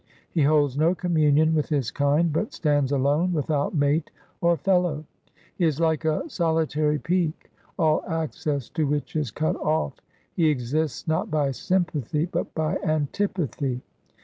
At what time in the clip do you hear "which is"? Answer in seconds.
8.87-9.29